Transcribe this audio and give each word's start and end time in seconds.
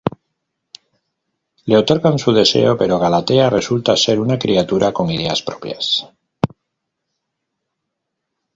Le 1.65 1.77
otorgan 1.77 2.17
su 2.17 2.31
deseo, 2.33 2.75
pero 2.75 2.97
Galatea 2.97 3.51
resulta 3.51 3.95
ser 3.95 4.19
una 4.19 4.39
criatura 4.39 4.91
con 4.91 5.11
ideas 5.11 5.43
propias. 5.43 6.07